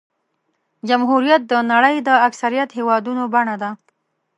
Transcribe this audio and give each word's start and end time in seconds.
جمهوریت 0.89 1.41
د 1.47 1.53
نړۍ 1.71 1.95
د 2.07 2.09
اکثریت 2.27 2.69
هېوادونو 2.77 3.23
بڼه 3.33 3.55
ده. 3.61 3.69